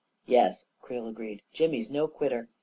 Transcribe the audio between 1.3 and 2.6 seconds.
Jimmy's no quitter.